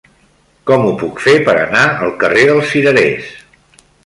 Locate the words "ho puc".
0.87-1.21